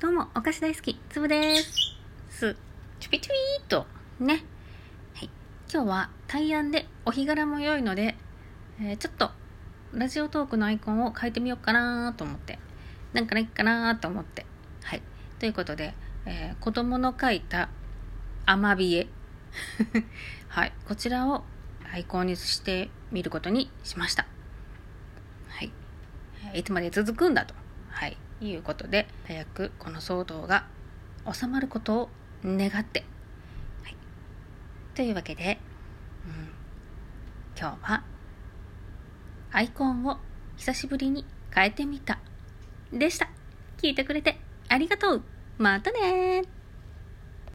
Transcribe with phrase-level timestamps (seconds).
[0.00, 1.96] どうも、お菓子大好き、つぶです。
[2.30, 2.56] す、
[3.00, 3.84] ちょぴちょぴーと、
[4.20, 4.44] ね。
[5.12, 5.30] はい。
[5.68, 8.14] 今日は、大安でお日柄も良いので、
[8.80, 9.32] えーちょっと、
[9.92, 12.60] ラジオトークのアイコンを変えてみようかなと思って、
[13.12, 14.46] なんかないかなと思って。
[14.84, 15.02] はい。
[15.40, 15.94] ということで、
[16.26, 17.68] えー子供の描いた、
[18.46, 19.08] アマビエ。
[20.46, 20.72] はい。
[20.86, 21.42] こちらを
[21.92, 24.26] アイコンにしてみることにしました。
[25.48, 25.72] はい。
[26.54, 27.56] いつまで続くんだと。
[28.38, 28.56] とい。
[28.56, 30.66] うことで、早くこの騒動が
[31.30, 32.08] 収まることを
[32.44, 33.04] 願って。
[33.82, 33.96] はい。
[34.94, 35.58] というわけで、
[36.24, 36.48] うん、
[37.58, 38.04] 今日は、
[39.50, 40.18] アイコンを
[40.56, 41.24] 久しぶりに
[41.54, 42.18] 変えてみた。
[42.92, 43.28] でした。
[43.78, 45.22] 聞いてくれてありがとう。
[45.58, 46.57] またね。